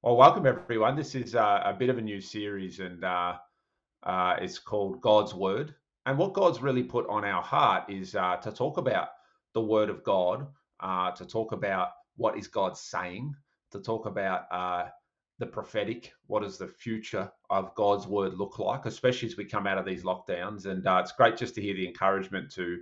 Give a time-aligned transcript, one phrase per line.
[0.00, 0.94] Well, welcome everyone.
[0.94, 3.34] This is uh, a bit of a new series, and uh,
[4.04, 5.74] uh, it's called God's Word.
[6.06, 9.08] And what God's really put on our heart is uh, to talk about
[9.54, 10.46] the Word of God,
[10.78, 13.34] uh, to talk about what is God saying,
[13.72, 14.84] to talk about uh,
[15.40, 16.12] the prophetic.
[16.28, 19.84] What does the future of God's Word look like, especially as we come out of
[19.84, 20.66] these lockdowns?
[20.66, 22.78] And it's great just to hear the encouragement to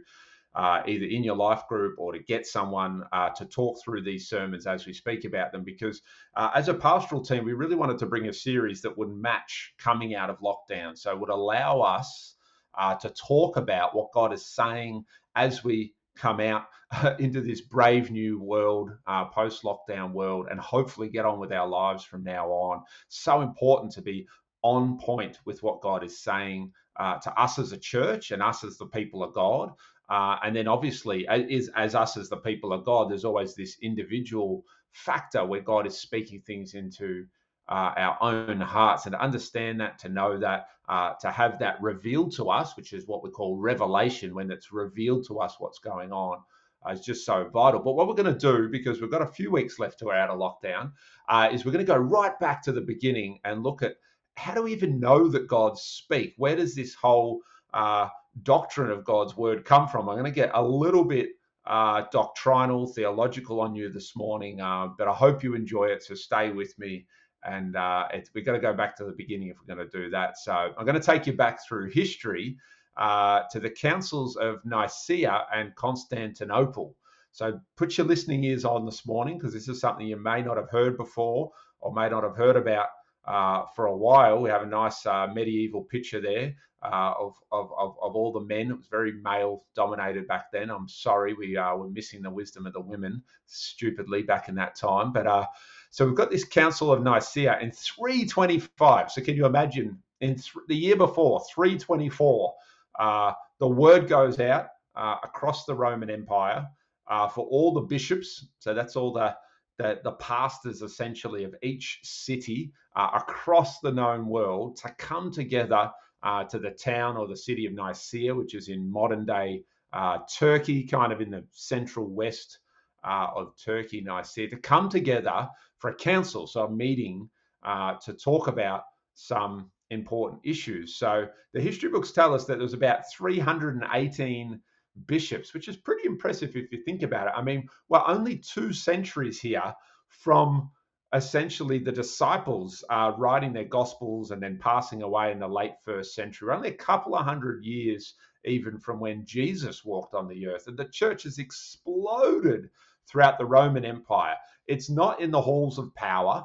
[0.56, 4.28] uh, either in your life group or to get someone uh, to talk through these
[4.28, 5.62] sermons as we speak about them.
[5.62, 6.00] Because
[6.34, 9.74] uh, as a pastoral team, we really wanted to bring a series that would match
[9.78, 10.96] coming out of lockdown.
[10.96, 12.36] So would allow us
[12.76, 16.64] uh, to talk about what God is saying as we come out
[17.18, 21.68] into this brave new world, uh, post lockdown world, and hopefully get on with our
[21.68, 22.82] lives from now on.
[23.08, 24.26] So important to be
[24.62, 28.64] on point with what God is saying uh, to us as a church and us
[28.64, 29.72] as the people of God.
[30.08, 33.76] Uh, and then obviously, as, as us as the people of God, there's always this
[33.82, 37.26] individual factor where God is speaking things into
[37.68, 41.82] uh, our own hearts and to understand that, to know that, uh, to have that
[41.82, 45.80] revealed to us, which is what we call revelation, when it's revealed to us what's
[45.80, 46.38] going on,
[46.86, 47.80] uh, is just so vital.
[47.80, 50.16] But what we're going to do, because we've got a few weeks left to our
[50.16, 50.92] out of lockdown,
[51.28, 53.96] uh, is we're going to go right back to the beginning and look at
[54.36, 56.34] how do we even know that God speak?
[56.36, 57.40] Where does this whole
[57.74, 58.08] uh,
[58.42, 60.08] doctrine of God's word come from.
[60.08, 61.30] I'm going to get a little bit
[61.66, 66.02] uh, doctrinal, theological on you this morning, uh, but I hope you enjoy it.
[66.02, 67.06] So stay with me.
[67.44, 70.10] And uh, we're going to go back to the beginning if we're going to do
[70.10, 70.38] that.
[70.38, 72.56] So I'm going to take you back through history
[72.96, 76.96] uh, to the councils of Nicaea and Constantinople.
[77.30, 80.56] So put your listening ears on this morning because this is something you may not
[80.56, 82.86] have heard before or may not have heard about
[83.26, 84.40] uh, for a while.
[84.40, 88.40] We have a nice uh, medieval picture there uh, of, of, of, of, all the
[88.40, 88.70] men.
[88.70, 90.70] It was very male dominated back then.
[90.70, 94.76] I'm sorry, we uh, were missing the wisdom of the women stupidly back in that
[94.76, 95.12] time.
[95.12, 95.46] But uh,
[95.90, 99.10] so we've got this Council of Nicaea in 325.
[99.10, 102.54] So can you imagine in th- the year before, 324,
[102.98, 106.66] uh, the word goes out across the Roman Empire
[107.08, 108.46] for all the bishops.
[108.58, 109.34] So that's all the
[109.78, 115.90] the, the pastors essentially of each city uh, across the known world to come together
[116.22, 120.18] uh, to the town or the city of Nicaea, which is in modern day uh,
[120.38, 122.58] Turkey, kind of in the central west
[123.04, 125.48] uh, of Turkey, Nicaea, to come together
[125.78, 127.28] for a council, so a meeting
[127.62, 128.82] uh, to talk about
[129.14, 130.96] some important issues.
[130.96, 134.60] So the history books tell us that there was about 318
[135.06, 137.34] bishops, which is pretty impressive if you think about it.
[137.36, 139.74] I mean, we're only two centuries here
[140.08, 140.70] from
[141.14, 146.14] essentially the disciples uh, writing their gospels and then passing away in the late first
[146.14, 146.52] century.
[146.52, 148.14] Only a couple of hundred years
[148.44, 150.68] even from when Jesus walked on the earth.
[150.68, 152.70] And the church has exploded
[153.08, 154.36] throughout the Roman Empire.
[154.66, 156.44] It's not in the halls of power.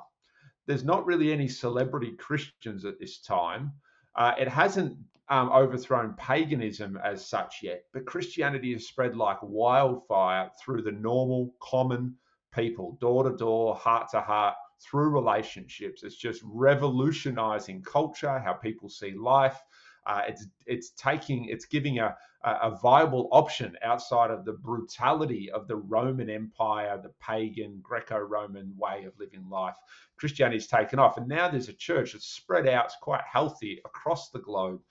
[0.67, 3.73] There's not really any celebrity Christians at this time.
[4.15, 4.97] Uh, it hasn't
[5.29, 11.53] um, overthrown paganism as such yet, but Christianity has spread like wildfire through the normal,
[11.61, 12.15] common
[12.53, 16.03] people, door to door, heart to heart, through relationships.
[16.03, 19.61] It's just revolutionizing culture, how people see life.
[20.07, 25.67] Uh, it's it's taking it's giving a, a viable option outside of the brutality of
[25.67, 29.75] the Roman Empire, the pagan Greco-Roman way of living life.
[30.17, 34.31] Christianity's taken off, and now there's a church that's spread out, it's quite healthy across
[34.31, 34.81] the globe.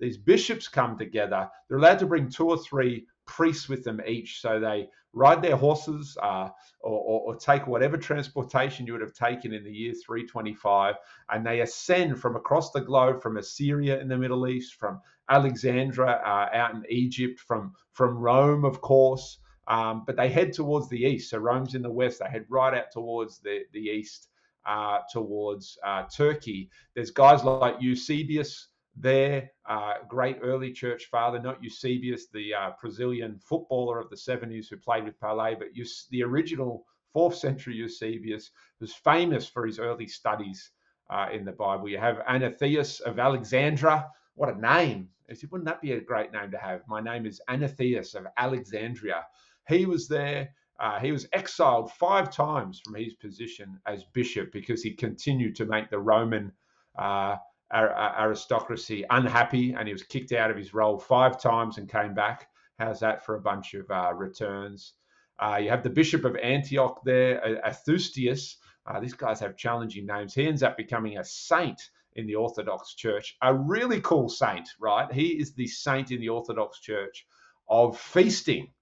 [0.00, 1.48] These bishops come together.
[1.68, 4.40] They're allowed to bring two or three priests with them each.
[4.40, 6.48] So they ride their horses uh,
[6.80, 10.94] or, or, or, take whatever transportation you would have taken in the year 325,
[11.30, 16.20] and they ascend from across the globe, from Assyria in the Middle East, from Alexandria
[16.24, 19.38] uh, out in Egypt, from, from Rome, of course.
[19.68, 21.30] Um, but they head towards the east.
[21.30, 22.20] So Rome's in the west.
[22.20, 24.28] They head right out towards the, the east,
[24.66, 26.70] uh, towards uh, Turkey.
[26.94, 28.69] There's guys like Eusebius
[29.00, 29.50] there.
[29.68, 34.76] Uh, great early church father, not Eusebius, the uh, Brazilian footballer of the 70s who
[34.76, 38.50] played with Pelé, but Eus- the original fourth century Eusebius
[38.80, 40.70] was famous for his early studies
[41.10, 41.88] uh, in the Bible.
[41.88, 44.08] You have Athanasius of Alexandria.
[44.34, 45.08] What a name!
[45.50, 46.82] Wouldn't that be a great name to have?
[46.88, 49.24] My name is Athanasius of Alexandria.
[49.68, 50.50] He was there.
[50.80, 55.66] Uh, he was exiled five times from his position as bishop because he continued to
[55.66, 56.50] make the Roman
[56.98, 57.36] uh,
[57.72, 62.48] aristocracy unhappy, and he was kicked out of his role five times and came back.
[62.78, 64.94] How's that for a bunch of uh, returns?
[65.38, 68.56] Uh, you have the Bishop of Antioch there, Atheustius.
[68.86, 70.34] Uh, these guys have challenging names.
[70.34, 71.80] He ends up becoming a saint
[72.14, 75.10] in the Orthodox Church, a really cool saint, right?
[75.12, 77.26] He is the saint in the Orthodox Church
[77.68, 78.72] of feasting.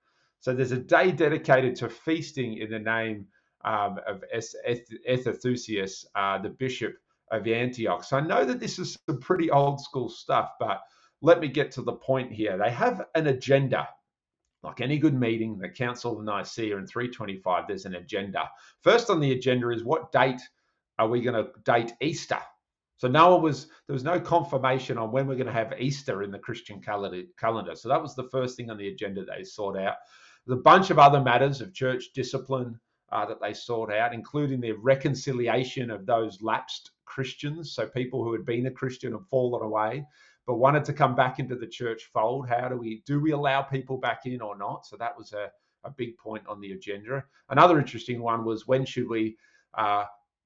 [0.41, 3.27] So there's a day dedicated to feasting in the name
[3.65, 6.95] um, of Eustathius, uh, the bishop
[7.31, 8.05] of Antioch.
[8.05, 10.81] So I know that this is some pretty old school stuff, but
[11.21, 12.57] let me get to the point here.
[12.57, 13.89] They have an agenda.
[14.63, 18.49] Like any good meeting, the Council of Nicaea in 325, there's an agenda.
[18.83, 20.41] First on the agenda is what date
[20.99, 22.41] are we going to date Easter?
[22.97, 26.25] So no one was there was no confirmation on when we're going to have Easter
[26.25, 27.77] in the Christian calendar.
[27.77, 29.95] So that was the first thing on the agenda they sought out.
[30.45, 32.81] There's a bunch of other matters of church discipline
[33.13, 38.33] uh, that they sought out, including the reconciliation of those lapsed Christians, so people who
[38.33, 40.05] had been a Christian and fallen away,
[40.47, 42.49] but wanted to come back into the church fold.
[42.49, 44.87] How do we do we allow people back in or not?
[44.87, 45.51] So that was a,
[45.85, 47.25] a big point on the agenda.
[47.49, 49.37] Another interesting one was when should we
[49.75, 50.05] uh,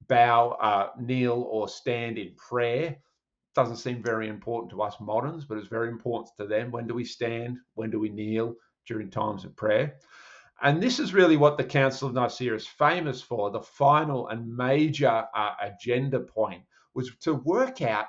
[0.09, 2.97] bow, uh, kneel, or stand in prayer?
[3.55, 6.71] Doesn't seem very important to us moderns, but it's very important to them.
[6.71, 7.59] When do we stand?
[7.75, 8.55] When do we kneel
[8.87, 9.97] during times of prayer?
[10.65, 13.51] And this is really what the Council of Nicaea is famous for.
[13.51, 16.63] The final and major uh, agenda point
[16.95, 18.07] was to work out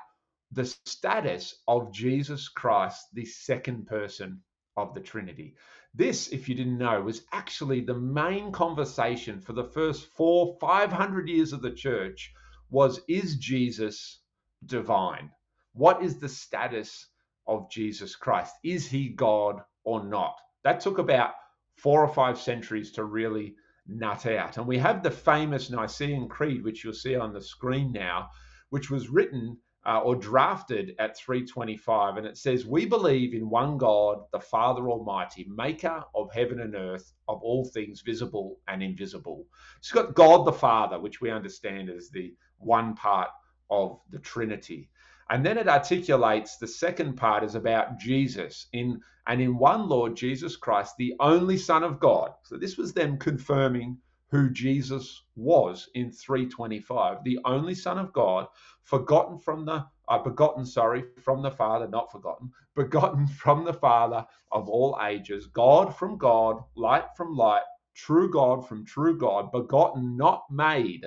[0.52, 4.40] the status of Jesus Christ, the second person
[4.76, 5.56] of the Trinity.
[5.94, 11.28] This, if you didn't know, was actually the main conversation for the first four, 500
[11.28, 12.32] years of the church
[12.70, 14.20] was, is Jesus
[14.64, 15.32] divine?
[15.72, 17.08] What is the status
[17.48, 18.54] of Jesus Christ?
[18.62, 20.36] Is he God or not?
[20.62, 21.32] That took about
[21.76, 23.54] four or five centuries to really
[23.86, 24.56] nut out.
[24.56, 28.30] And we have the famous Nicene Creed, which you'll see on the screen now,
[28.70, 32.16] which was written uh, or drafted at 325.
[32.16, 36.74] And it says, We believe in one God, the Father Almighty, maker of heaven and
[36.74, 39.46] earth, of all things visible and invisible.
[39.78, 43.28] It's got God the Father, which we understand as the one part
[43.70, 44.88] of the Trinity.
[45.30, 48.66] And then it articulates the second part is about Jesus.
[48.72, 52.32] In and in one Lord Jesus Christ, the only Son of God.
[52.42, 53.98] So this was them confirming
[54.30, 58.48] who Jesus was in 325, the only Son of God,
[58.82, 64.26] forgotten from the uh, begotten, sorry, from the Father, not forgotten, begotten from the Father
[64.52, 67.62] of all ages, God from God, light from light,
[67.94, 71.06] true God from true God, begotten, not made,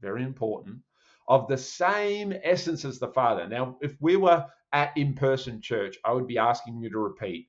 [0.00, 0.78] very important,
[1.28, 3.46] of the same essence as the Father.
[3.46, 7.48] Now, if we were at in person church, I would be asking you to repeat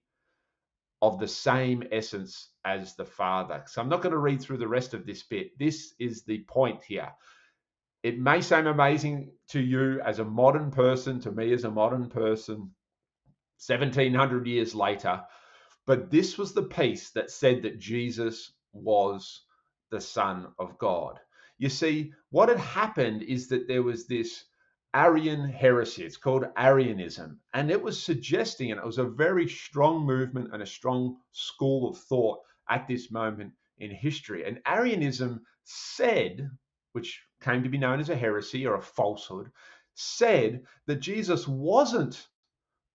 [1.02, 3.64] of the same essence as the Father.
[3.68, 5.58] So I'm not going to read through the rest of this bit.
[5.58, 7.12] This is the point here.
[8.04, 12.10] It may seem amazing to you as a modern person, to me as a modern
[12.10, 12.74] person,
[13.66, 15.22] 1700 years later,
[15.86, 19.44] but this was the piece that said that Jesus was
[19.92, 21.20] the Son of God.
[21.60, 24.46] You see, what had happened is that there was this
[24.96, 26.04] Arian heresy.
[26.04, 27.40] It's called Arianism.
[27.54, 31.90] And it was suggesting, and it was a very strong movement and a strong school
[31.90, 32.40] of thought
[32.70, 34.46] at this moment in history.
[34.46, 36.50] And Arianism said,
[36.94, 39.52] which came to be known as a heresy or a falsehood,
[39.96, 42.28] said that Jesus wasn't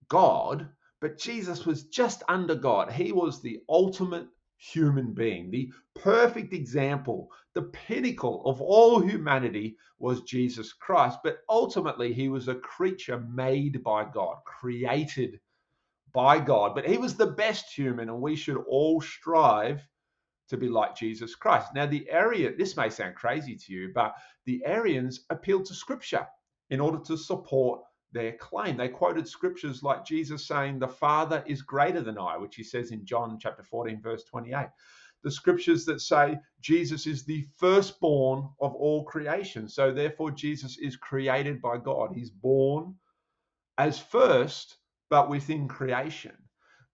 [0.09, 0.69] God,
[1.01, 2.91] but Jesus was just under God.
[2.91, 5.51] He was the ultimate human being.
[5.51, 11.19] The perfect example, the pinnacle of all humanity was Jesus Christ.
[11.23, 15.41] But ultimately, he was a creature made by God, created
[16.13, 16.75] by God.
[16.75, 19.87] But he was the best human, and we should all strive
[20.49, 21.69] to be like Jesus Christ.
[21.75, 24.15] Now, the area, this may sound crazy to you, but
[24.45, 26.27] the Arians appealed to scripture
[26.71, 27.81] in order to support
[28.15, 28.79] their claim.
[28.79, 32.93] They quoted scriptures like Jesus saying, The Father is greater than I, which he says
[32.93, 34.69] in John chapter 14, verse 28.
[35.23, 39.69] The scriptures that say Jesus is the firstborn of all creation.
[39.69, 42.13] So therefore, Jesus is created by God.
[42.15, 42.95] He's born
[43.77, 44.77] as first,
[45.11, 46.37] but within creation.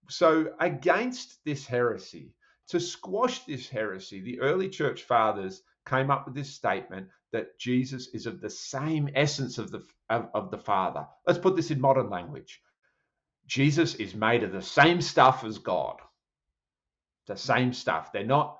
[0.09, 2.35] So, against this heresy,
[2.69, 8.09] to squash this heresy, the early church fathers came up with this statement that Jesus
[8.09, 11.07] is of the same essence of the of, of the Father.
[11.27, 12.61] Let's put this in modern language.
[13.47, 15.97] Jesus is made of the same stuff as God.
[17.27, 18.13] The same stuff.
[18.13, 18.59] They're not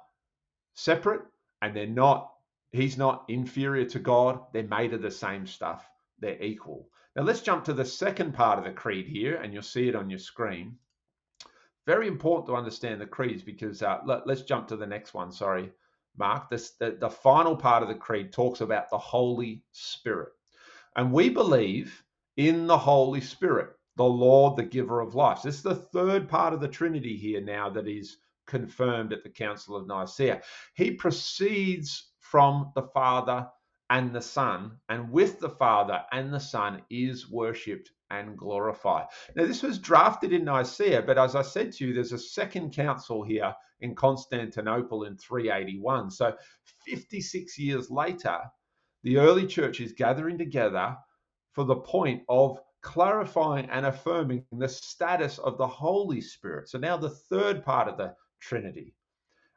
[0.75, 1.23] separate
[1.63, 2.33] and they're not
[2.73, 4.41] he's not inferior to God.
[4.53, 5.89] They're made of the same stuff.
[6.19, 6.89] They're equal.
[7.17, 9.97] Now let's jump to the second part of the creed here and you'll see it
[9.97, 10.77] on your screen.
[11.87, 15.33] Very important to understand the creeds because uh, let, us jump to the next one.
[15.33, 15.71] Sorry.
[16.17, 20.33] Mark, this, the, the final part of the creed talks about the Holy Spirit.
[20.97, 22.03] And we believe
[22.37, 25.41] in the Holy Spirit, the Lord, the giver of life.
[25.41, 29.23] So This is the third part of the Trinity here now that is confirmed at
[29.23, 30.43] the Council of Nicaea.
[30.75, 33.49] He proceeds from the Father
[33.91, 39.05] and the Son, and with the Father and the Son is worshipped and glorify.
[39.35, 42.73] Now, this was drafted in Nicaea, but as I said to you, there's a second
[42.73, 46.11] council here in Constantinople in 381.
[46.11, 46.35] So,
[46.87, 48.39] 56 years later,
[49.03, 50.97] the early church is gathering together
[51.53, 56.69] for the point of clarifying and affirming the status of the Holy Spirit.
[56.69, 58.95] So, now the third part of the Trinity.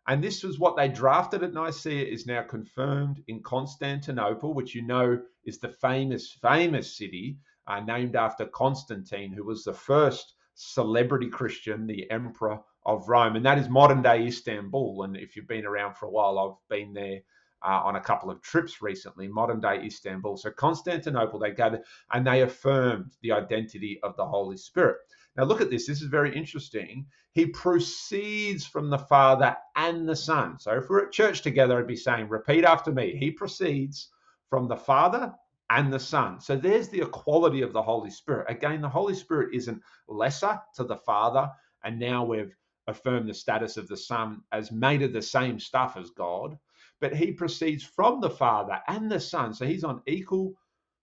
[0.06, 4.82] And this was what they drafted at Nicaea, is now confirmed in Constantinople, which you
[4.82, 11.30] know is the famous, famous city uh, named after Constantine, who was the first celebrity
[11.30, 13.36] Christian, the emperor of Rome.
[13.36, 15.04] And that is modern day Istanbul.
[15.04, 17.20] And if you've been around for a while, I've been there
[17.66, 20.38] uh, on a couple of trips recently, modern day Istanbul.
[20.38, 24.98] So Constantinople, they gathered and they affirmed the identity of the Holy Spirit.
[25.36, 25.88] Now, look at this.
[25.88, 27.08] This is very interesting.
[27.32, 30.60] He proceeds from the Father and the Son.
[30.60, 33.16] So, if we're at church together, I'd be saying, repeat after me.
[33.18, 34.10] He proceeds
[34.50, 35.34] from the Father
[35.70, 36.40] and the Son.
[36.40, 38.48] So, there's the equality of the Holy Spirit.
[38.50, 41.50] Again, the Holy Spirit isn't lesser to the Father.
[41.84, 42.56] And now we've
[42.88, 46.58] affirmed the status of the Son as made of the same stuff as God.
[47.02, 49.54] But he proceeds from the Father and the Son.
[49.54, 50.54] So, he's on equal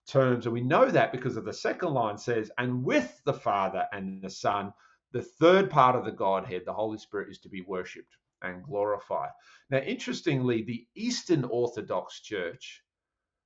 [0.07, 0.47] terms.
[0.47, 4.23] And we know that because of the second line says, and with the Father and
[4.23, 4.73] the Son,
[5.12, 9.31] the third part of the Godhead, the Holy Spirit, is to be worshipped and glorified.
[9.71, 12.83] Now, interestingly, the Eastern Orthodox Church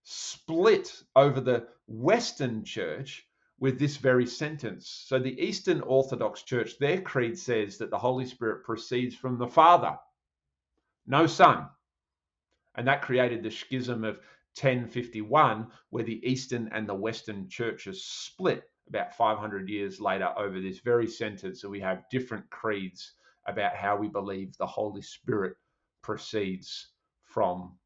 [0.05, 3.27] split over the Western Church
[3.59, 5.05] with this very sentence.
[5.07, 9.49] So, the Eastern Orthodox Church, their creed says that the Holy Spirit proceeds from the
[9.49, 9.99] Father,
[11.07, 11.69] no Son.
[12.75, 14.17] And that created the schism of
[14.61, 20.81] 1051, where the Eastern and the Western churches split about 500 years later over this
[20.81, 21.61] very sentence.
[21.61, 23.15] So we have different creeds
[23.47, 25.57] about how we believe the Holy Spirit
[26.03, 26.89] proceeds
[27.23, 27.77] from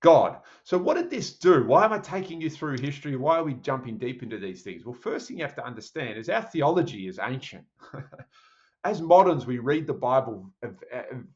[0.00, 0.38] God.
[0.62, 1.64] So, what did this do?
[1.64, 3.16] Why am I taking you through history?
[3.16, 4.84] Why are we jumping deep into these things?
[4.84, 7.64] Well, first thing you have to understand is our theology is ancient.
[8.84, 10.68] As moderns, we read the Bible uh,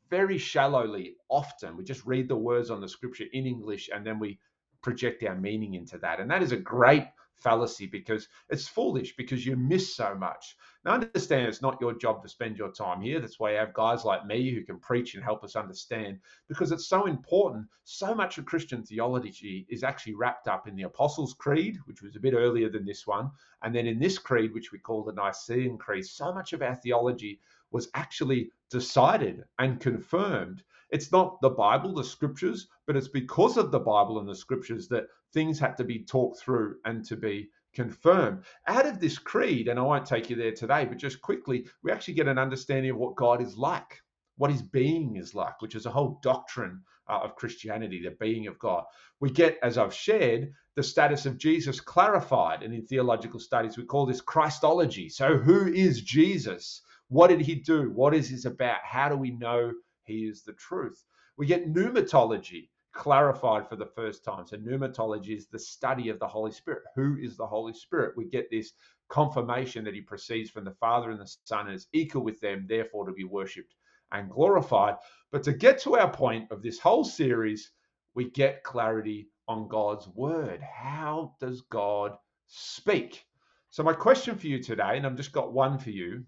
[0.08, 1.76] very shallowly often.
[1.76, 4.38] We just read the words on the scripture in English and then we
[4.80, 6.20] project our meaning into that.
[6.20, 7.06] And that is a great
[7.42, 10.56] fallacy because it's foolish because you miss so much.
[10.84, 13.20] Now, understand it's not your job to spend your time here.
[13.20, 16.18] That's why you have guys like me who can preach and help us understand
[16.48, 17.66] because it's so important.
[17.84, 22.16] So much of Christian theology is actually wrapped up in the Apostles' Creed, which was
[22.16, 23.30] a bit earlier than this one.
[23.62, 26.74] And then in this creed, which we call the Nicene Creed, so much of our
[26.74, 33.56] theology was actually decided and confirmed it's not the Bible, the scriptures, but it's because
[33.56, 37.16] of the Bible and the scriptures that things had to be talked through and to
[37.16, 38.44] be confirmed.
[38.68, 41.90] Out of this creed, and I won't take you there today, but just quickly, we
[41.90, 44.02] actually get an understanding of what God is like,
[44.36, 48.46] what his being is like, which is a whole doctrine uh, of Christianity, the being
[48.46, 48.84] of God.
[49.18, 52.62] We get, as I've shared, the status of Jesus clarified.
[52.62, 55.08] And in theological studies, we call this Christology.
[55.08, 56.82] So, who is Jesus?
[57.08, 57.90] What did he do?
[57.90, 58.78] What is this about?
[58.82, 59.72] How do we know
[60.04, 61.04] he is the truth.
[61.36, 64.46] We get pneumatology clarified for the first time.
[64.46, 66.82] So, pneumatology is the study of the Holy Spirit.
[66.94, 68.16] Who is the Holy Spirit?
[68.16, 68.72] We get this
[69.08, 72.66] confirmation that he proceeds from the Father and the Son and is equal with them,
[72.68, 73.74] therefore to be worshipped
[74.12, 74.96] and glorified.
[75.30, 77.72] But to get to our point of this whole series,
[78.14, 80.60] we get clarity on God's word.
[80.62, 82.16] How does God
[82.46, 83.24] speak?
[83.70, 86.24] So, my question for you today, and I've just got one for you,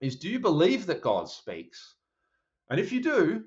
[0.00, 1.95] is do you believe that God speaks?
[2.70, 3.44] And if you do,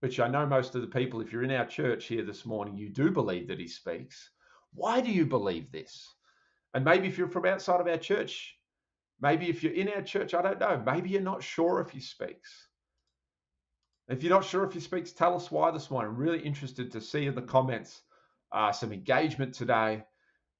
[0.00, 2.76] which I know most of the people, if you're in our church here this morning,
[2.76, 4.30] you do believe that he speaks.
[4.72, 6.14] Why do you believe this?
[6.74, 8.56] And maybe if you're from outside of our church,
[9.20, 12.00] maybe if you're in our church, I don't know, maybe you're not sure if he
[12.00, 12.68] speaks.
[14.08, 16.10] If you're not sure if he speaks, tell us why this morning.
[16.10, 18.02] I'm really interested to see in the comments
[18.52, 20.04] uh, some engagement today.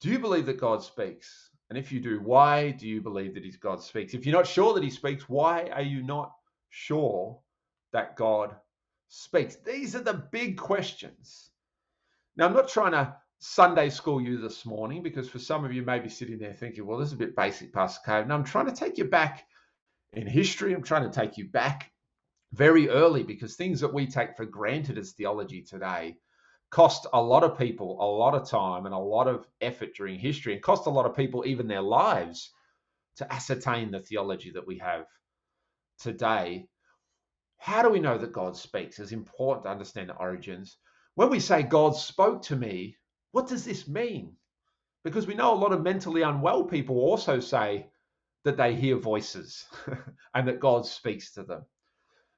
[0.00, 1.50] Do you believe that God speaks?
[1.68, 4.14] And if you do, why do you believe that He's God speaks?
[4.14, 6.32] If you're not sure that He speaks, why are you not
[6.70, 7.38] sure
[7.94, 8.54] that God
[9.08, 9.56] speaks?
[9.56, 11.50] These are the big questions.
[12.36, 15.82] Now, I'm not trying to Sunday school you this morning because for some of you
[15.82, 18.26] may be sitting there thinking, well, this is a bit basic, Pastor Cave.
[18.26, 19.46] No, I'm trying to take you back
[20.12, 20.74] in history.
[20.74, 21.90] I'm trying to take you back
[22.52, 26.16] very early because things that we take for granted as theology today
[26.70, 30.18] cost a lot of people a lot of time and a lot of effort during
[30.18, 32.50] history and cost a lot of people even their lives
[33.16, 35.06] to ascertain the theology that we have
[36.00, 36.66] today
[37.58, 38.98] how do we know that God speaks?
[38.98, 40.76] It's important to understand the origins.
[41.14, 42.96] When we say God spoke to me,
[43.32, 44.36] what does this mean?
[45.02, 47.86] Because we know a lot of mentally unwell people also say
[48.44, 49.64] that they hear voices
[50.34, 51.64] and that God speaks to them.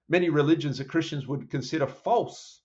[0.09, 2.63] Many religions that Christians would consider false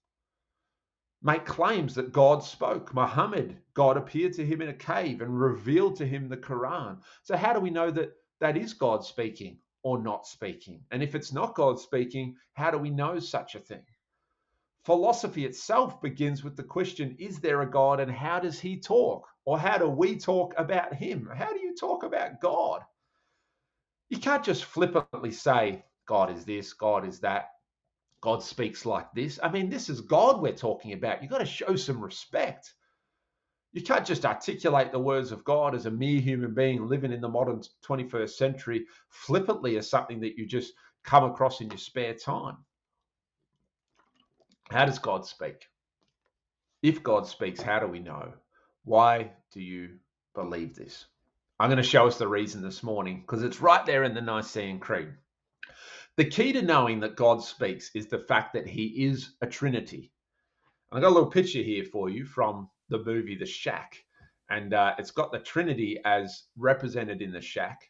[1.23, 2.93] make claims that God spoke.
[2.93, 6.99] Muhammad, God appeared to him in a cave and revealed to him the Quran.
[7.23, 10.81] So, how do we know that that is God speaking or not speaking?
[10.91, 13.83] And if it's not God speaking, how do we know such a thing?
[14.85, 19.27] Philosophy itself begins with the question Is there a God and how does he talk?
[19.45, 21.29] Or how do we talk about him?
[21.33, 22.81] How do you talk about God?
[24.09, 27.49] You can't just flippantly say, God is this, God is that.
[28.21, 29.39] God speaks like this.
[29.41, 31.21] I mean, this is God we're talking about.
[31.21, 32.73] You've got to show some respect.
[33.73, 37.21] You can't just articulate the words of God as a mere human being living in
[37.21, 40.73] the modern 21st century flippantly as something that you just
[41.03, 42.57] come across in your spare time.
[44.69, 45.67] How does God speak?
[46.81, 48.33] If God speaks, how do we know?
[48.83, 49.99] Why do you
[50.33, 51.05] believe this?
[51.59, 54.21] I'm going to show us the reason this morning because it's right there in the
[54.21, 55.13] Nicene Creed.
[56.17, 60.11] The key to knowing that God speaks is the fact that he is a Trinity.
[60.91, 64.03] I've got a little picture here for you from the movie The Shack,
[64.49, 67.89] and uh, it's got the Trinity as represented in the shack.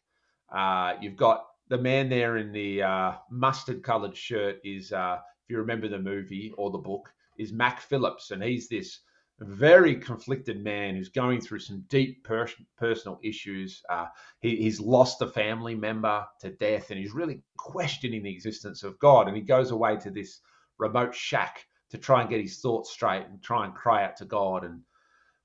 [0.55, 5.57] Uh, you've got the man there in the uh, mustard-colored shirt is, uh, if you
[5.57, 8.99] remember the movie or the book, is Mack Phillips, and he's this
[9.43, 13.81] very conflicted man who's going through some deep per- personal issues.
[13.89, 14.05] Uh,
[14.39, 18.99] he, he's lost a family member to death and he's really questioning the existence of
[18.99, 19.27] God.
[19.27, 20.41] And he goes away to this
[20.77, 24.25] remote shack to try and get his thoughts straight and try and cry out to
[24.25, 24.63] God.
[24.63, 24.81] And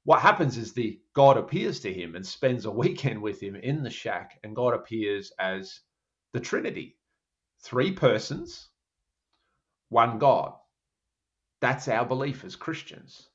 [0.06, 3.84] what happens is the God appears to him and spends a weekend with him in
[3.84, 5.80] the shack, and God appears as
[6.32, 6.96] the Trinity
[7.62, 8.70] three persons,
[9.90, 10.54] one God.
[11.60, 13.28] That's our belief as Christians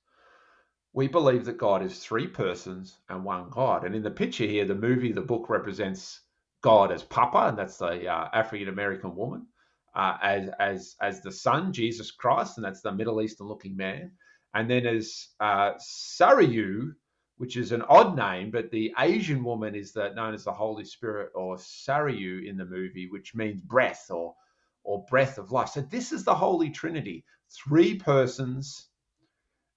[0.94, 3.86] we believe that God is three persons and one God.
[3.86, 6.22] And in the picture here, the movie, the book represents
[6.62, 9.48] God as Papa, and that's the uh, African American woman,
[9.96, 14.12] uh, as as as the Son, Jesus Christ, and that's the Middle Eastern looking man.
[14.54, 16.94] And then as uh, Sarayu,
[17.38, 20.86] which is an odd name, but the Asian woman is the, known as the Holy
[20.86, 24.36] Spirit or Sarayu in the movie, which means breath or
[24.84, 25.70] or breath of life.
[25.70, 28.88] So this is the Holy Trinity, three persons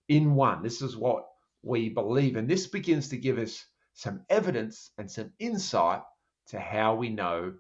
[0.08, 0.62] in one.
[0.62, 1.26] This is what
[1.62, 2.36] we believe.
[2.36, 3.64] And this begins to give us
[3.94, 6.02] some evidence and some insight
[6.48, 7.52] to how we know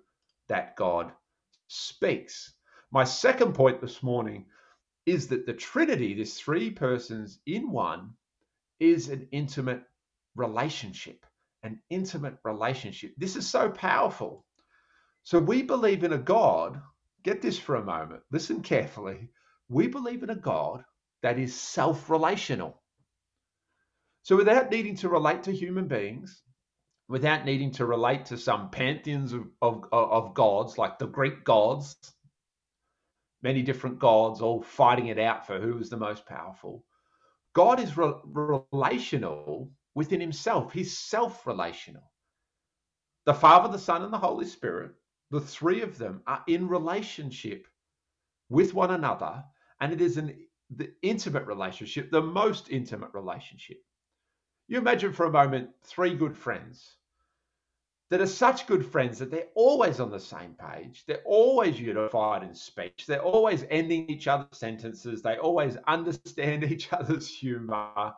[0.48, 1.12] that God
[1.68, 2.52] speaks.
[2.90, 4.46] My second point this morning
[5.06, 8.14] is that the Trinity, this three persons in one,
[8.80, 9.82] is an intimate
[10.34, 11.24] relationship.
[11.62, 13.14] An intimate relationship.
[13.16, 14.44] This is so powerful.
[15.22, 16.80] So we believe in a God,
[17.22, 19.30] get this for a moment, listen carefully.
[19.68, 20.84] We believe in a God
[21.22, 22.82] that is self relational.
[24.22, 26.42] So, without needing to relate to human beings,
[27.08, 31.96] without needing to relate to some pantheons of, of, of gods, like the Greek gods,
[33.44, 36.84] many different gods all fighting it out for who is the most powerful,
[37.54, 40.72] God is re- relational within himself.
[40.72, 42.10] He's self relational.
[43.26, 44.92] The Father, the Son, and the Holy Spirit,
[45.30, 47.68] the three of them are in relationship
[48.48, 49.44] with one another,
[49.80, 50.34] and it is an
[50.74, 53.76] the intimate relationship, the most intimate relationship.
[54.66, 56.96] You imagine for a moment three good friends
[58.10, 61.04] that are such good friends that they're always on the same page.
[61.06, 63.04] They're always unified in speech.
[63.06, 65.22] They're always ending each other's sentences.
[65.22, 68.12] They always understand each other's humor.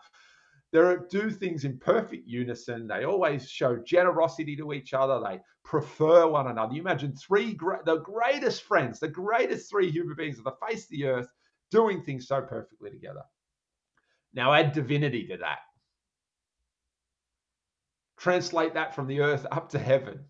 [0.72, 2.88] They do things in perfect unison.
[2.88, 5.20] They always show generosity to each other.
[5.20, 6.74] They prefer one another.
[6.74, 10.90] You imagine three, the greatest friends, the greatest three human beings on the face of
[10.90, 11.28] the earth
[11.70, 13.22] doing things so perfectly together.
[14.34, 15.60] Now add divinity to that.
[18.26, 20.24] Translate that from the earth up to heaven.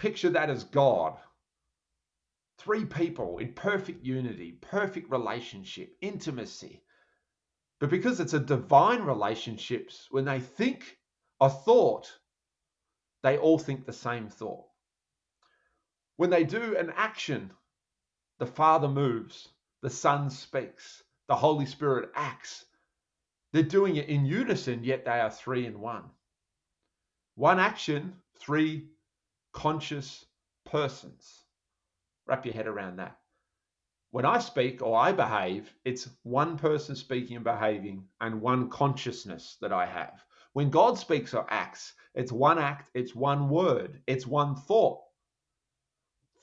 [0.00, 1.16] Picture that as God.
[2.58, 6.82] Three people in perfect unity, perfect relationship, intimacy.
[7.78, 10.98] But because it's a divine relationships, when they think
[11.40, 12.10] a thought,
[13.22, 14.66] they all think the same thought.
[16.16, 17.52] When they do an action,
[18.40, 19.48] the Father moves
[19.80, 22.64] the Son speaks, the Holy Spirit acts.
[23.52, 26.10] They're doing it in unison, yet they are three in one.
[27.34, 28.88] One action, three
[29.52, 30.24] conscious
[30.64, 31.44] persons.
[32.26, 33.18] Wrap your head around that.
[34.10, 39.56] When I speak or I behave, it's one person speaking and behaving and one consciousness
[39.60, 40.24] that I have.
[40.52, 45.00] When God speaks or acts, it's one act, it's one word, it's one thought.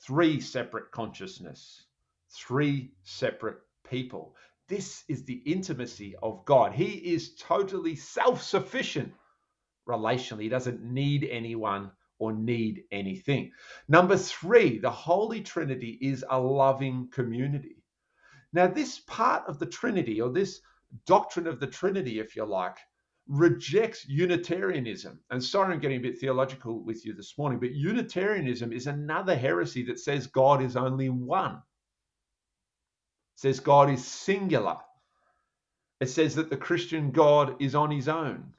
[0.00, 1.84] Three separate consciousness
[2.30, 4.36] three separate people.
[4.68, 6.72] This is the intimacy of God.
[6.72, 9.12] He is totally self sufficient
[9.90, 10.42] relationally.
[10.42, 13.50] He doesn't need anyone or need anything.
[13.88, 17.82] Number three, the Holy Trinity is a loving community.
[18.52, 20.60] Now, this part of the Trinity, or this
[21.06, 22.76] doctrine of the Trinity, if you like,
[23.28, 25.20] rejects Unitarianism.
[25.30, 29.36] And sorry, I'm getting a bit theological with you this morning, but Unitarianism is another
[29.36, 31.54] heresy that says God is only one.
[31.54, 31.60] It
[33.36, 34.78] says God is singular.
[36.00, 38.52] It says that the Christian God is on his own.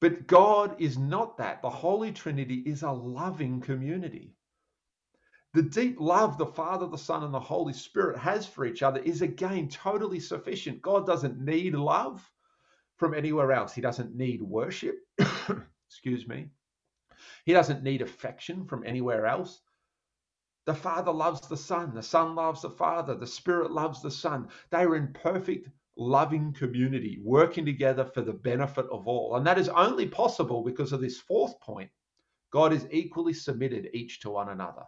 [0.00, 1.60] But God is not that.
[1.60, 4.34] The Holy Trinity is a loving community.
[5.52, 9.00] The deep love the Father, the Son, and the Holy Spirit has for each other
[9.00, 10.80] is again totally sufficient.
[10.80, 12.30] God doesn't need love
[12.96, 13.74] from anywhere else.
[13.74, 14.96] He doesn't need worship.
[15.88, 16.50] Excuse me.
[17.44, 19.60] He doesn't need affection from anywhere else.
[20.66, 21.94] The Father loves the Son.
[21.94, 23.16] The Son loves the Father.
[23.16, 24.48] The Spirit loves the Son.
[24.70, 29.36] They are in perfect, loving community, working together for the benefit of all.
[29.36, 31.90] And that is only possible because of this fourth point
[32.52, 34.82] God is equally submitted each to one another.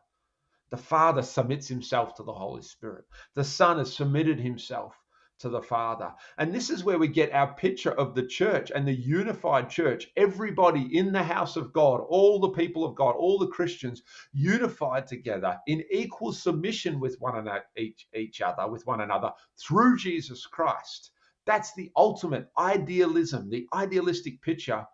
[0.70, 3.04] The Father submits himself to the Holy Spirit.
[3.34, 4.94] The Son has submitted himself
[5.38, 6.12] to the Father.
[6.38, 10.08] And this is where we get our picture of the church and the unified church.
[10.16, 15.06] Everybody in the house of God, all the people of God, all the Christians unified
[15.06, 20.46] together in equal submission with one another, each, each other, with one another through Jesus
[20.46, 21.10] Christ.
[21.44, 24.86] That's the ultimate idealism, the idealistic picture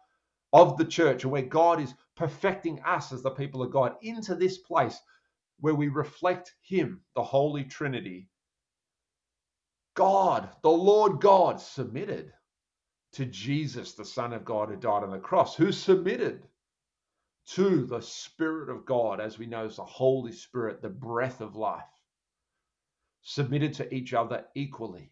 [0.55, 4.35] of the church, and where God is perfecting us as the people of God into
[4.35, 4.99] this place
[5.61, 8.29] where we reflect Him, the Holy Trinity.
[9.99, 12.33] God, the Lord God, submitted
[13.13, 16.43] to Jesus, the Son of God who died on the cross, who submitted
[17.49, 21.57] to the Spirit of God, as we know as the Holy Spirit, the breath of
[21.57, 21.83] life,
[23.23, 25.11] submitted to each other equally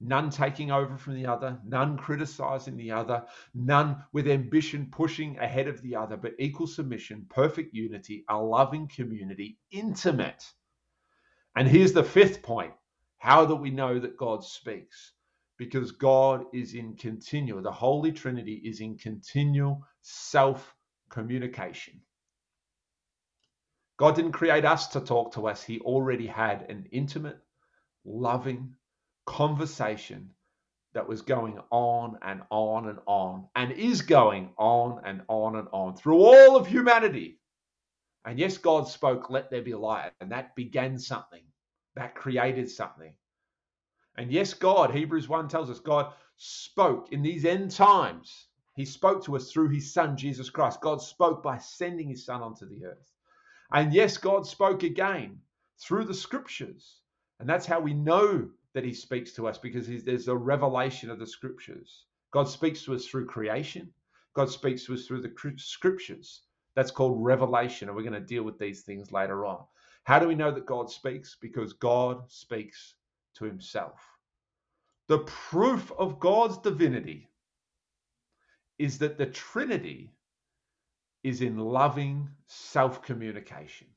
[0.00, 5.66] none taking over from the other, none criticizing the other, none with ambition pushing ahead
[5.66, 10.44] of the other, but equal submission, perfect unity, a loving community, intimate.
[11.56, 12.72] And here's the fifth point
[13.18, 15.12] how do we know that God speaks?
[15.58, 20.74] Because God is in continual, the Holy Trinity is in continual self
[21.10, 22.00] communication.
[23.98, 27.38] God didn't create us to talk to us, He already had an intimate,
[28.04, 28.74] loving,
[29.26, 30.30] conversation
[30.94, 35.68] that was going on and on and on and is going on and on and
[35.72, 37.38] on through all of humanity.
[38.24, 40.12] And yes, God spoke, let there be light.
[40.20, 41.42] And that began something,
[41.98, 43.12] that created something.
[44.16, 48.46] And yes, God, Hebrews 1 tells us, God spoke in these end times.
[48.76, 50.80] He spoke to us through his son, Jesus Christ.
[50.80, 53.12] God spoke by sending his son onto the earth.
[53.72, 55.40] And yes, God spoke again
[55.80, 57.00] through the scriptures.
[57.40, 61.18] And that's how we know that he speaks to us because there's a revelation of
[61.18, 62.04] the scriptures.
[62.30, 63.90] God speaks to us through creation.
[64.34, 66.42] God speaks to us through the scriptures.
[66.76, 67.88] That's called revelation.
[67.88, 69.64] And we're going to deal with these things later on.
[70.08, 71.36] How do we know that God speaks?
[71.38, 72.94] Because God speaks
[73.34, 74.00] to himself.
[75.06, 77.28] The proof of God's divinity
[78.78, 80.14] is that the Trinity
[81.22, 83.88] is in loving self communication,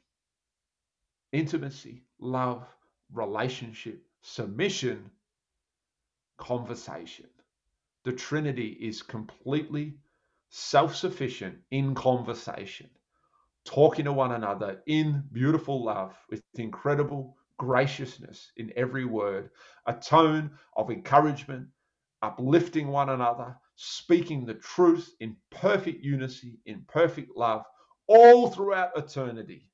[1.31, 2.67] intimacy, love,
[3.13, 5.09] relationship, submission,
[6.37, 7.29] conversation.
[8.03, 9.93] The Trinity is completely
[10.49, 12.89] self sufficient in conversation,
[13.65, 19.51] talking to one another in beautiful love with incredible graciousness in every word,
[19.85, 21.67] a tone of encouragement,
[22.21, 27.63] uplifting one another, speaking the truth in perfect unity, in perfect love,
[28.07, 29.67] all throughout eternity.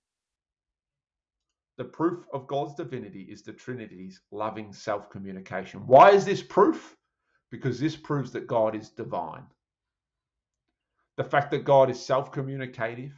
[1.78, 5.86] The proof of God's divinity is the Trinity's loving self communication.
[5.86, 6.96] Why is this proof?
[7.52, 9.46] Because this proves that God is divine.
[11.18, 13.14] The fact that God is self communicative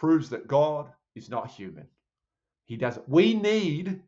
[0.00, 1.86] proves that God is not human.
[2.64, 3.06] He doesn't.
[3.06, 4.02] We need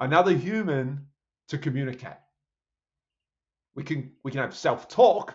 [0.00, 1.06] another human
[1.48, 2.22] to communicate.
[3.74, 5.34] We can we can have self-talk,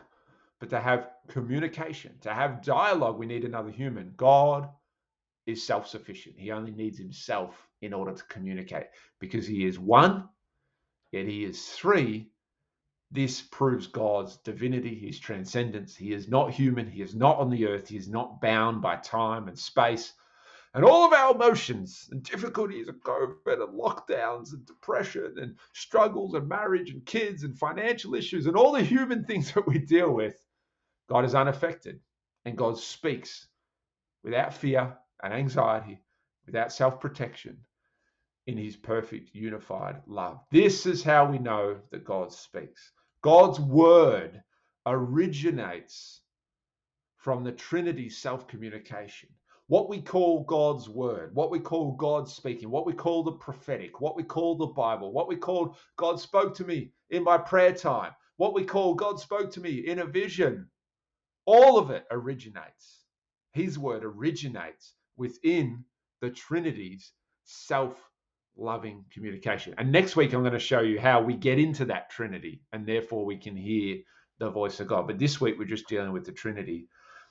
[0.60, 4.14] but to have communication, to have dialogue, we need another human.
[4.18, 4.70] God
[5.46, 6.36] is self-sufficient.
[6.36, 8.88] He only needs himself in order to communicate
[9.20, 10.28] because he is one,
[11.12, 12.31] yet he is three.
[13.14, 15.98] This proves God's divinity, his transcendence.
[15.98, 16.90] He is not human.
[16.90, 17.90] He is not on the earth.
[17.90, 20.14] He is not bound by time and space.
[20.74, 26.34] And all of our emotions and difficulties of COVID and lockdowns and depression and struggles
[26.34, 30.12] and marriage and kids and financial issues and all the human things that we deal
[30.14, 30.42] with,
[31.10, 32.00] God is unaffected.
[32.46, 33.48] And God speaks
[34.24, 36.02] without fear and anxiety,
[36.46, 37.58] without self protection,
[38.48, 40.40] in his perfect unified love.
[40.50, 42.94] This is how we know that God speaks.
[43.24, 44.44] God's word
[44.88, 46.22] originates
[47.18, 49.30] from the Trinity self communication.
[49.68, 54.02] what we call God's word, what we call God speaking, what we call the prophetic,
[54.02, 57.74] what we call the Bible, what we call God spoke to me in my prayer
[57.74, 60.70] time, what we call God spoke to me in a vision,
[61.46, 63.06] all of it originates.
[63.54, 65.86] His word originates within
[66.22, 67.14] the Trinity's
[67.46, 68.11] self
[68.58, 69.74] loving communication.
[69.78, 72.86] And next week, I'm going to show you how we get into that Trinity and
[72.86, 73.98] therefore we can hear
[74.40, 75.08] the voice of God.
[75.08, 76.88] But this week, we're just dealing with the Trinity.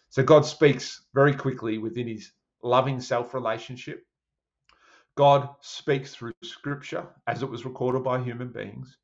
[0.09, 4.05] So God speaks very quickly within his loving self relationship.
[5.17, 8.97] God speaks through scripture as it was recorded by human beings.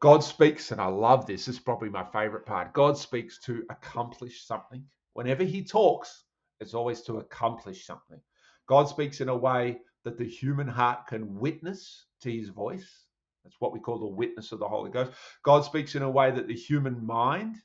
[0.00, 2.74] God speaks, and I love this, this is probably my favorite part.
[2.74, 4.84] God speaks to accomplish something.
[5.14, 6.24] Whenever he talks,
[6.60, 8.20] it's always to accomplish something.
[8.66, 13.06] God speaks in a way that the human heart can witness to his voice.
[13.42, 15.12] That's what we call the witness of the Holy Ghost.
[15.42, 17.56] God speaks in a way that the human mind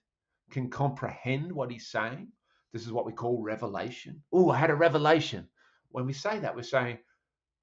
[0.52, 2.30] can comprehend what he's saying.
[2.74, 4.22] This is what we call revelation.
[4.32, 5.48] Oh, I had a revelation.
[5.90, 7.00] When we say that, we're saying,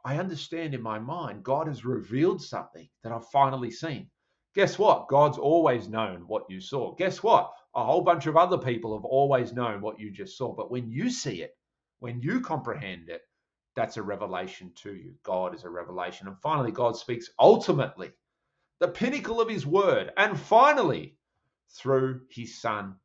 [0.04, 4.08] I understand in my mind, God has revealed something that I've finally seen.
[4.54, 5.08] Guess what?
[5.08, 6.94] God's always known what you saw.
[6.94, 7.52] Guess what?
[7.74, 10.54] A whole bunch of other people have always known what you just saw.
[10.54, 11.52] But when you see it,
[11.98, 13.22] when you comprehend it,
[13.76, 15.14] that's a revelation to you.
[15.22, 16.26] God is a revelation.
[16.26, 18.10] And finally, God speaks ultimately,
[18.80, 20.12] the pinnacle of his word.
[20.16, 21.16] And finally,
[21.70, 22.96] through his son,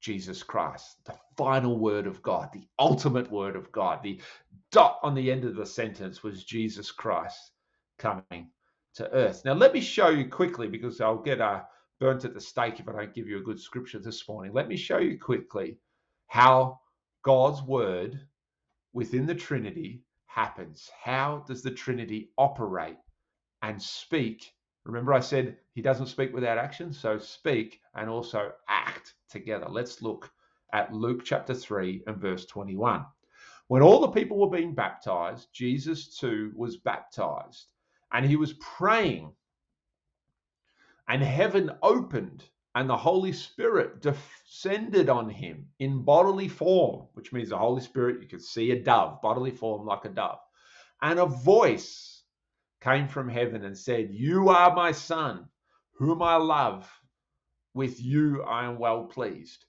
[0.00, 4.02] Jesus Christ, the final word of God, the ultimate word of God.
[4.02, 4.20] The
[4.70, 7.52] dot on the end of the sentence was Jesus Christ
[7.98, 8.50] coming
[8.94, 9.42] to earth.
[9.44, 11.62] Now, let me show you quickly because I'll get uh,
[11.98, 14.52] burnt at the stake if I don't give you a good scripture this morning.
[14.54, 15.76] Let me show you quickly
[16.28, 16.80] how
[17.22, 18.20] God's word
[18.92, 20.90] within the Trinity happens.
[21.02, 22.96] How does the Trinity operate
[23.62, 24.52] and speak
[24.84, 26.92] Remember, I said he doesn't speak without action.
[26.92, 29.66] So speak and also act together.
[29.68, 30.30] Let's look
[30.72, 33.04] at Luke chapter 3 and verse 21.
[33.68, 37.72] When all the people were being baptized, Jesus too was baptized,
[38.12, 39.32] and he was praying,
[41.08, 42.42] and heaven opened,
[42.74, 48.22] and the Holy Spirit descended on him in bodily form, which means the Holy Spirit,
[48.22, 50.38] you could see a dove, bodily form like a dove,
[51.02, 52.22] and a voice
[52.80, 55.48] came from heaven and said, You are my son,
[55.94, 56.90] whom I love.
[57.74, 59.64] With you I am well pleased.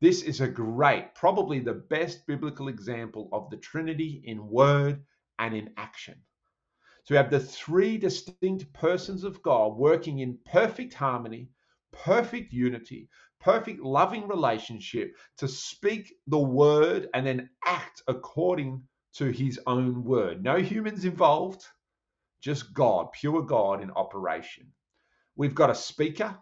[0.00, 5.02] This is a great, probably the best biblical example of the Trinity in word
[5.38, 6.14] and in action.
[7.04, 11.50] So we have the three distinct persons of God working in perfect harmony,
[11.92, 13.08] perfect unity,
[13.40, 18.82] perfect loving relationship to speak the word and then act according
[19.14, 20.42] to his own word.
[20.42, 21.64] No humans involved
[22.40, 24.72] just God, pure God in operation.
[25.36, 26.36] We've got a speaker,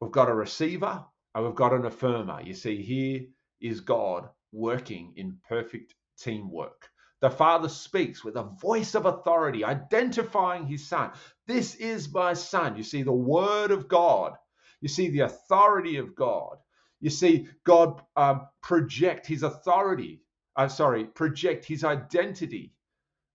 [0.00, 2.44] we've got a receiver, and we've got an affirmer.
[2.44, 3.22] You see, here
[3.60, 6.88] is God working in perfect teamwork.
[7.20, 11.12] The Father speaks with a voice of authority, identifying his Son.
[11.46, 12.76] This is my Son.
[12.76, 14.34] You see, the Word of God.
[14.82, 16.58] You see, the authority of God.
[17.00, 20.20] You see, God um, project his authority,
[20.56, 22.74] uh, sorry, project his identity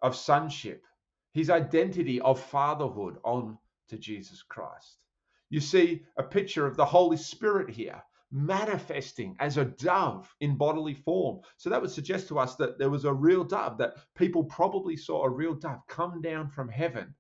[0.03, 0.86] of sonship
[1.38, 4.97] his identity of fatherhood on to Jesus Christ.
[5.51, 10.95] You see a picture of the Holy Spirit here manifesting as a dove in bodily
[10.95, 11.39] form.
[11.57, 14.97] So that would suggest to us that there was a real dove, that people probably
[14.97, 17.13] saw a real dove come down from heaven,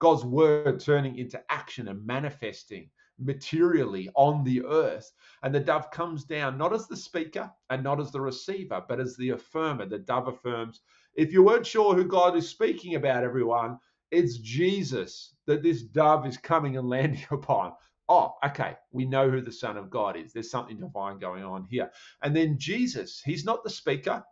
[0.00, 2.90] God's word turning into action and manifesting
[3.24, 5.12] materially on the earth.
[5.42, 9.00] And the dove comes down not as the speaker and not as the receiver, but
[9.00, 9.88] as the affirmer.
[9.88, 10.80] The dove affirms
[11.14, 13.78] if you weren't sure who God is speaking about, everyone,
[14.10, 17.72] it's Jesus that this dove is coming and landing upon.
[18.08, 18.76] Oh, okay.
[18.90, 20.32] We know who the Son of God is.
[20.32, 21.90] There's something divine going on here.
[22.22, 24.22] And then Jesus, he's not the speaker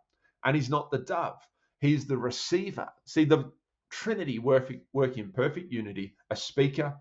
[0.45, 1.39] and he's not the dove,
[1.79, 2.89] he's the receiver.
[3.05, 3.51] See, the
[3.91, 4.71] Trinity work,
[5.17, 6.95] in perfect unity a speaker,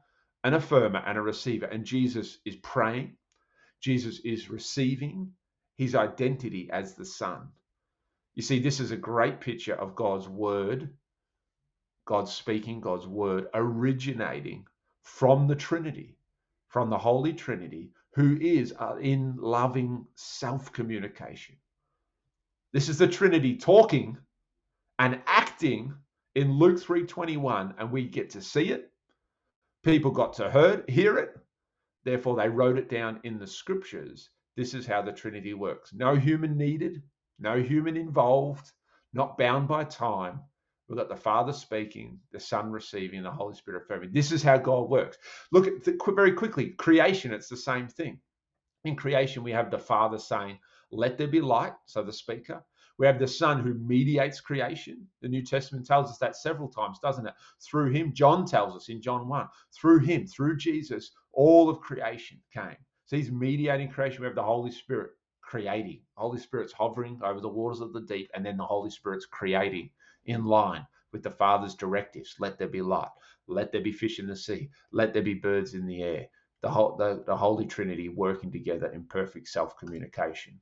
[0.45, 1.67] an affirmer, and a receiver.
[1.67, 3.17] And Jesus is praying,
[3.81, 5.33] Jesus is receiving
[5.77, 7.49] his identity as the Son.
[8.35, 10.91] You see, this is a great picture of God's word,
[12.05, 14.67] God's speaking, God's word originating
[15.03, 16.17] from the Trinity,
[16.69, 21.57] from the Holy Trinity, who is uh, in loving self communication.
[22.73, 24.17] This is the Trinity talking
[24.99, 25.95] and acting
[26.35, 28.90] in Luke 3:21 and we get to see it.
[29.83, 31.31] People got to heard, hear it.
[32.05, 34.31] Therefore they wrote it down in the scriptures.
[34.57, 35.93] This is how the Trinity works.
[35.95, 37.03] No human needed,
[37.39, 38.73] no human involved,
[39.13, 40.41] not bound by time.
[40.89, 44.13] We've got the Father speaking, the Son receiving, the Holy Spirit affirming.
[44.13, 45.17] This is how God works.
[45.53, 48.21] Look at the, very quickly creation, it's the same thing.
[48.85, 50.59] In creation, we have the Father saying,
[50.91, 52.65] Let there be light, so the speaker.
[53.01, 55.07] We have the Son who mediates creation.
[55.23, 57.33] The New Testament tells us that several times, doesn't it?
[57.59, 62.39] Through him, John tells us in John 1, through him, through Jesus, all of creation
[62.53, 62.77] came.
[63.07, 64.21] So he's mediating creation.
[64.21, 66.03] We have the Holy Spirit creating.
[66.17, 69.89] Holy Spirit's hovering over the waters of the deep, and then the Holy Spirit's creating
[70.27, 72.37] in line with the Father's directives.
[72.39, 73.09] Let there be light.
[73.47, 74.69] Let there be fish in the sea.
[74.93, 76.27] Let there be birds in the air.
[76.61, 80.61] The, whole, the, the Holy Trinity working together in perfect self communication.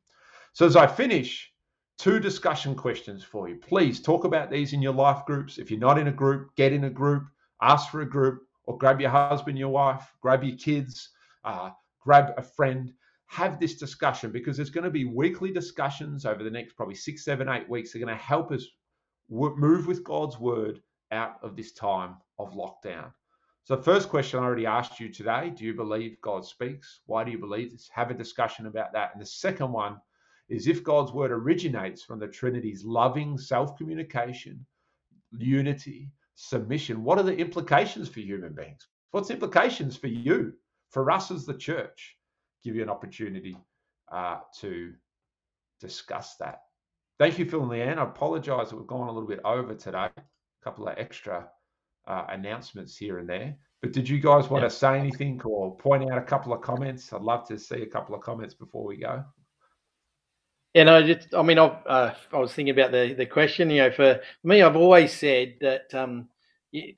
[0.53, 1.53] So, as I finish,
[1.99, 3.57] two discussion questions for you.
[3.57, 5.59] Please talk about these in your life groups.
[5.59, 7.25] If you're not in a group, get in a group,
[7.61, 11.11] ask for a group, or grab your husband, your wife, grab your kids,
[11.45, 12.93] uh, grab a friend.
[13.27, 17.25] Have this discussion because there's going to be weekly discussions over the next probably six,
[17.25, 17.93] seven, eight weeks.
[17.93, 18.65] They're going to help us
[19.29, 20.81] move with God's word
[21.11, 23.13] out of this time of lockdown.
[23.65, 27.01] So, first question I already asked you today do you believe God speaks?
[27.05, 27.91] Why do you believe this?
[27.93, 29.11] Have a discussion about that.
[29.13, 29.99] And the second one
[30.49, 34.65] is if God's word originates from the Trinity's loving self communication,
[35.33, 38.87] unity, submission, what are the implications for human beings?
[39.11, 40.53] What's implications for you,
[40.91, 42.17] for us as the church?
[42.65, 43.57] Give you an opportunity
[44.11, 44.93] uh, to
[45.81, 46.63] discuss that.
[47.19, 47.99] Thank you, Phil and Leanne.
[47.99, 50.09] I apologize that we've gone a little bit over today.
[50.17, 51.49] A couple of extra
[52.07, 53.57] uh, announcements here and there.
[53.83, 54.69] But did you guys want yeah.
[54.69, 57.13] to say anything or point out a couple of comments?
[57.13, 59.25] I'd love to see a couple of comments before we go.
[60.75, 63.71] Yeah, no, just, I mean, uh, I was thinking about the, the question.
[63.71, 66.29] You know, for me, I've always said that um,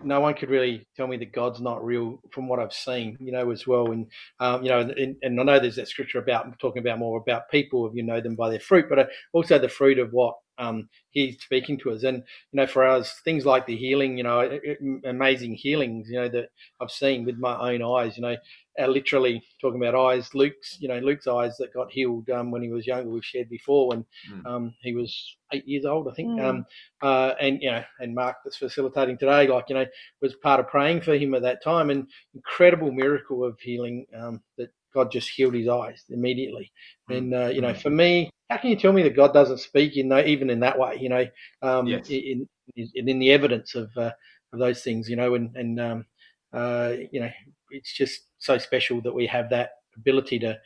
[0.02, 3.30] no one could really tell me that God's not real from what I've seen, you
[3.30, 3.92] know, as well.
[3.92, 4.06] And,
[4.40, 7.48] um, you know, and, and, I know there's that scripture about talking about more about
[7.50, 10.34] people, if you know them by their fruit, but uh, also the fruit of what
[10.60, 12.04] um, he's speaking to us.
[12.04, 14.60] And, you know, for us, things like the healing, you know,
[15.04, 18.36] amazing healings, you know, that I've seen with my own eyes, you know,
[18.80, 22.62] uh, literally talking about eyes, Luke's, you know, Luke's eyes that got healed um, when
[22.62, 24.46] he was younger, we've shared before, when mm.
[24.46, 26.28] um, he was eight years old, I think.
[26.28, 26.44] Mm.
[26.44, 26.66] Um,
[27.02, 29.86] uh, and, you know, and Mark that's facilitating today, like, you know,
[30.22, 31.90] was part of praying for him at that time.
[31.90, 36.72] And incredible miracle of healing um, that God just healed his eyes immediately.
[37.10, 37.16] Mm.
[37.16, 37.78] And, uh, you know, hmm.
[37.78, 40.60] for me, how can you tell me that God doesn't speak in that, even in
[40.60, 41.26] that way, you know,
[41.62, 42.08] um, yes.
[42.08, 44.10] in, in, in, the evidence of, uh,
[44.52, 46.04] of those things, you know, and, and um,
[46.52, 47.30] uh, you know,
[47.70, 50.58] it's just so special that we have that ability to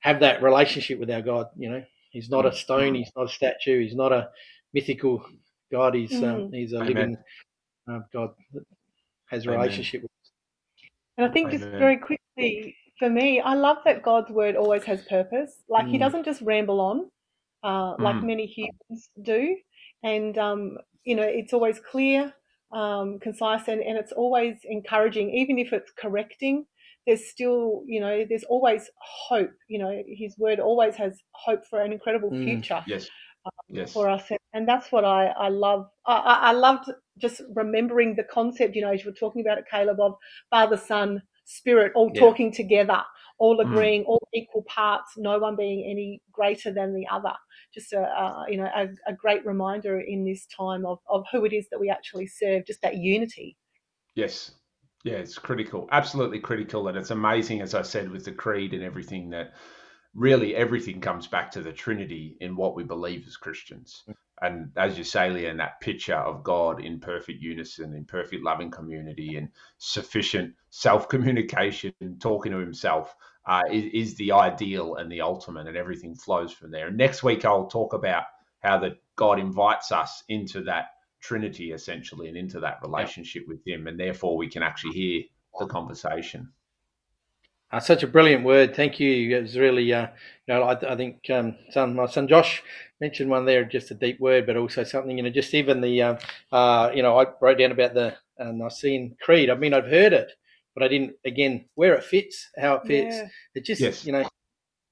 [0.00, 1.46] have that relationship with our God.
[1.56, 4.30] You know, He's not a stone, He's not a statue, He's not a
[4.72, 5.24] mythical
[5.70, 5.94] God.
[5.94, 6.54] He's um, mm.
[6.54, 6.88] He's a Amen.
[6.88, 7.16] living
[7.88, 8.64] uh, God that
[9.26, 10.30] has a relationship with us.
[11.16, 11.60] And I think Amen.
[11.60, 15.62] just very quickly for me, I love that God's word always has purpose.
[15.68, 15.90] Like mm.
[15.90, 17.10] He doesn't just ramble on,
[17.64, 18.24] uh, like mm.
[18.24, 19.56] many humans do,
[20.04, 22.32] and um, you know, it's always clear
[22.72, 26.66] um, concise and, and it's always encouraging, even if it's correcting.
[27.06, 28.90] There's still, you know, there's always
[29.28, 29.50] hope.
[29.68, 32.84] You know, his word always has hope for an incredible mm, future.
[32.86, 33.08] Yes.
[33.46, 33.94] Um, yes.
[33.94, 35.86] For us, and that's what I I love.
[36.06, 38.76] I, I loved just remembering the concept.
[38.76, 40.16] You know, as you were talking about it, Caleb, of
[40.50, 42.20] Father, Son, Spirit, all yeah.
[42.20, 43.02] talking together,
[43.38, 43.62] all mm.
[43.62, 44.08] agreeing, mm.
[44.08, 47.34] all equal parts, no one being any greater than the other
[47.72, 51.44] just a, a you know a, a, great reminder in this time of, of who
[51.44, 53.56] it is that we actually serve just that unity
[54.14, 54.52] yes
[55.04, 58.82] yeah it's critical absolutely critical and it's amazing as i said with the creed and
[58.82, 59.52] everything that
[60.14, 64.14] really everything comes back to the trinity in what we believe as christians mm.
[64.42, 68.70] And as you say Leanne that picture of god in perfect unison in perfect loving
[68.70, 73.14] community and sufficient self-communication talking to himself
[73.46, 76.88] uh, is, is, the ideal and the ultimate, and everything flows from there.
[76.88, 78.24] And next week, I'll talk about
[78.60, 80.88] how that God invites us into that
[81.20, 85.22] Trinity essentially and into that relationship with Him, and therefore we can actually hear
[85.58, 86.50] the conversation.
[87.72, 88.74] Uh, such a brilliant word.
[88.74, 89.36] Thank you.
[89.36, 90.08] It was really, uh,
[90.46, 92.62] you know, I, I think um, son, my son Josh
[93.00, 96.02] mentioned one there, just a deep word, but also something, you know, just even the,
[96.02, 96.16] uh,
[96.52, 99.50] uh you know, I wrote down about the uh, Nicene Creed.
[99.50, 100.32] I mean, I've heard it,
[100.74, 103.16] but I didn't again where it fits, how it fits.
[103.16, 103.28] Yeah.
[103.54, 104.06] It just yes.
[104.06, 104.28] you know,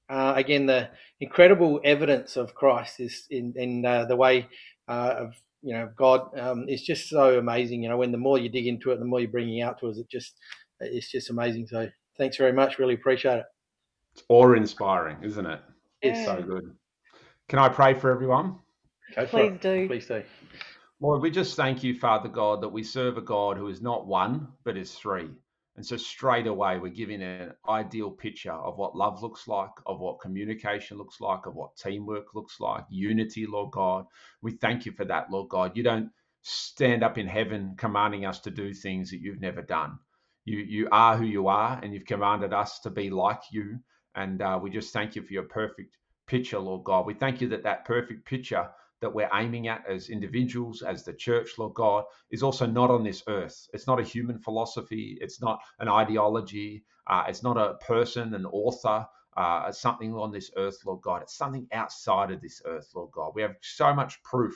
[0.09, 4.47] uh, again the incredible evidence of Christ is in in uh, the way
[4.87, 7.83] uh, of you know God um, is just so amazing.
[7.83, 9.87] You know, when the more you dig into it, the more you're bringing out to
[9.87, 9.97] us.
[9.97, 10.35] It just
[10.79, 11.67] it's just amazing.
[11.67, 12.79] So thanks very much.
[12.79, 13.45] Really appreciate it.
[14.13, 15.61] It's awe inspiring, isn't it?
[16.01, 16.75] It's so good.
[17.49, 18.59] Can I pray for everyone?
[19.25, 19.87] Please do.
[19.87, 20.23] Please do.
[21.01, 24.05] Lord, we just thank you, Father God, that we serve a God who is not
[24.05, 25.29] one, but is three.
[25.75, 29.99] And so straight away, we're giving an ideal picture of what love looks like, of
[29.99, 34.05] what communication looks like, of what teamwork looks like, unity, Lord God.
[34.43, 35.75] We thank you for that, Lord God.
[35.75, 36.11] You don't
[36.43, 39.97] stand up in heaven commanding us to do things that you've never done.
[40.45, 43.79] You, you are who you are, and you've commanded us to be like you.
[44.13, 45.95] And uh, we just thank you for your perfect
[46.29, 47.05] picture, Lord God.
[47.05, 48.69] We thank you that that perfect picture
[49.01, 53.03] that we're aiming at as individuals, as the church, Lord God, is also not on
[53.03, 53.67] this earth.
[53.73, 55.17] It's not a human philosophy.
[55.21, 56.83] It's not an ideology.
[57.07, 59.07] Uh, it's not a person, an author,
[59.37, 61.21] uh, something on this earth, Lord God.
[61.23, 63.31] It's something outside of this earth, Lord God.
[63.35, 64.55] We have so much proof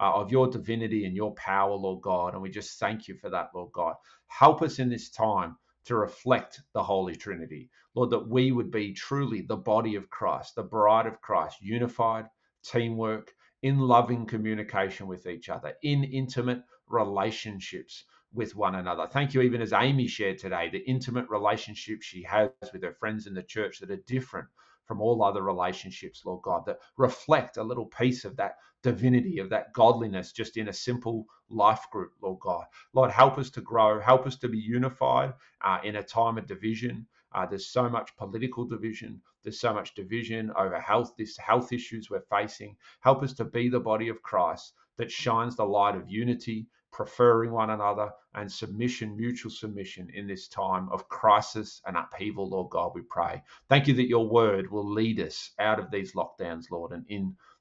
[0.00, 2.32] uh, of your divinity and your power, Lord God.
[2.32, 3.94] And we just thank you for that, Lord God.
[4.28, 7.70] Help us in this time to reflect the Holy Trinity.
[7.94, 12.26] Lord, that we would be truly the body of Christ, the bride of Christ, unified,
[12.62, 19.06] teamwork, in loving communication with each other, in intimate relationships with one another.
[19.06, 23.26] Thank you, even as Amy shared today, the intimate relationships she has with her friends
[23.26, 24.46] in the church that are different
[24.86, 29.50] from all other relationships, Lord God, that reflect a little piece of that divinity, of
[29.50, 32.64] that godliness just in a simple life group, Lord God.
[32.92, 36.46] Lord, help us to grow, help us to be unified uh, in a time of
[36.46, 37.06] division.
[37.32, 39.20] Uh, there's so much political division.
[39.42, 42.76] There's so much division over health, this health issues we're facing.
[43.00, 47.52] Help us to be the body of Christ that shines the light of unity, preferring
[47.52, 52.92] one another, and submission, mutual submission in this time of crisis and upheaval, Lord God,
[52.94, 53.42] we pray.
[53.68, 57.04] Thank you that your word will lead us out of these lockdowns, Lord, and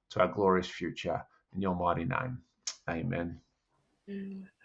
[0.10, 1.22] into our glorious future.
[1.56, 2.40] In your mighty name.
[2.90, 3.40] Amen.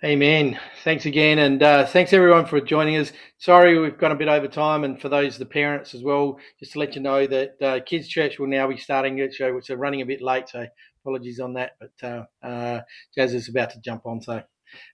[0.02, 0.58] Amen.
[0.84, 3.12] Thanks again, and uh, thanks everyone for joining us.
[3.36, 6.72] Sorry we've gone a bit over time, and for those the parents as well, just
[6.72, 9.68] to let you know that uh, Kids Church will now be starting it show, which
[9.68, 10.66] are running a bit late, so
[11.02, 11.72] apologies on that.
[11.78, 12.08] But
[12.42, 12.80] uh, uh,
[13.14, 14.42] Jazz is about to jump on, so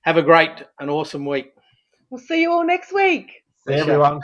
[0.02, 1.52] have a great and awesome week.
[2.08, 3.44] We'll see you all next week.
[3.68, 4.20] See everyone.